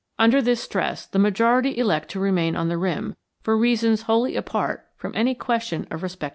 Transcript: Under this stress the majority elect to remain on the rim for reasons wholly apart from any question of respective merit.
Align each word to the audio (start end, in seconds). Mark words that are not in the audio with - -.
Under 0.17 0.41
this 0.41 0.59
stress 0.63 1.05
the 1.05 1.19
majority 1.19 1.77
elect 1.77 2.09
to 2.09 2.19
remain 2.19 2.55
on 2.55 2.69
the 2.69 2.77
rim 2.79 3.15
for 3.43 3.55
reasons 3.55 4.01
wholly 4.01 4.35
apart 4.35 4.87
from 4.97 5.11
any 5.15 5.35
question 5.35 5.85
of 5.91 6.01
respective 6.01 6.21
merit. 6.23 6.29